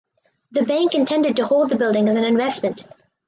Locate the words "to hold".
1.35-1.69